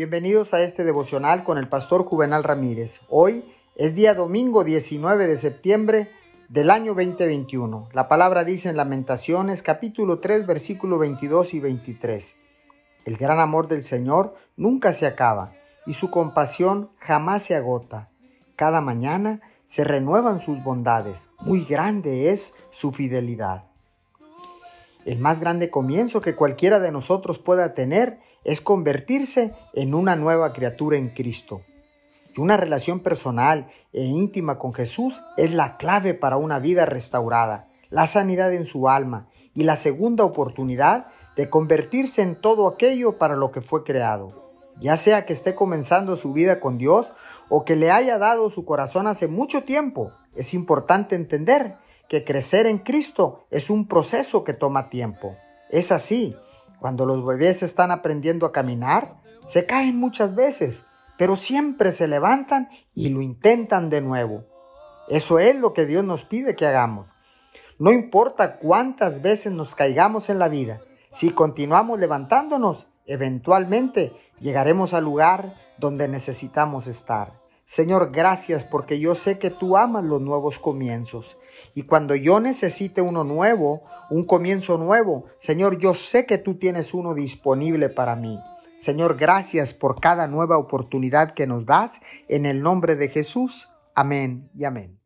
[0.00, 3.02] Bienvenidos a este devocional con el pastor Juvenal Ramírez.
[3.10, 3.44] Hoy
[3.76, 6.10] es día domingo 19 de septiembre
[6.48, 7.90] del año 2021.
[7.92, 12.34] La palabra dice en Lamentaciones capítulo 3 versículo 22 y 23.
[13.04, 15.52] El gran amor del Señor nunca se acaba
[15.84, 18.08] y su compasión jamás se agota.
[18.56, 21.28] Cada mañana se renuevan sus bondades.
[21.40, 23.69] Muy grande es su fidelidad.
[25.04, 30.52] El más grande comienzo que cualquiera de nosotros pueda tener es convertirse en una nueva
[30.52, 31.62] criatura en Cristo.
[32.36, 37.68] Y una relación personal e íntima con Jesús es la clave para una vida restaurada,
[37.88, 43.36] la sanidad en su alma y la segunda oportunidad de convertirse en todo aquello para
[43.36, 44.52] lo que fue creado.
[44.80, 47.10] Ya sea que esté comenzando su vida con Dios
[47.48, 51.76] o que le haya dado su corazón hace mucho tiempo, es importante entender
[52.10, 55.36] que crecer en Cristo es un proceso que toma tiempo.
[55.70, 56.36] Es así,
[56.80, 59.14] cuando los bebés están aprendiendo a caminar,
[59.46, 60.82] se caen muchas veces,
[61.16, 64.44] pero siempre se levantan y lo intentan de nuevo.
[65.08, 67.06] Eso es lo que Dios nos pide que hagamos.
[67.78, 70.80] No importa cuántas veces nos caigamos en la vida,
[71.12, 77.39] si continuamos levantándonos, eventualmente llegaremos al lugar donde necesitamos estar.
[77.70, 81.38] Señor, gracias porque yo sé que tú amas los nuevos comienzos.
[81.72, 86.94] Y cuando yo necesite uno nuevo, un comienzo nuevo, Señor, yo sé que tú tienes
[86.94, 88.40] uno disponible para mí.
[88.80, 92.00] Señor, gracias por cada nueva oportunidad que nos das.
[92.26, 93.70] En el nombre de Jesús.
[93.94, 94.99] Amén y amén.